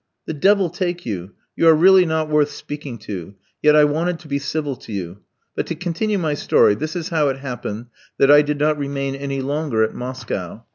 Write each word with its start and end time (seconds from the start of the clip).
"The 0.25 0.33
devil 0.33 0.71
take 0.71 1.05
you, 1.05 1.33
you 1.55 1.67
are 1.67 1.75
really 1.75 2.07
not 2.07 2.27
worth 2.27 2.49
speaking 2.49 2.97
to; 3.05 3.35
yet 3.61 3.75
I 3.75 3.83
wanted 3.83 4.17
to 4.21 4.27
be 4.27 4.39
civil 4.39 4.75
to 4.77 4.91
you. 4.91 5.19
But 5.55 5.67
to 5.67 5.75
continue 5.75 6.17
my 6.17 6.33
story; 6.33 6.73
this 6.73 6.95
is 6.95 7.09
how 7.09 7.29
it 7.29 7.37
happened 7.37 7.85
that 8.17 8.31
I 8.31 8.41
did 8.41 8.57
not 8.57 8.79
remain 8.79 9.13
any 9.13 9.41
longer 9.43 9.83
at 9.83 9.93
Moscow. 9.93 10.65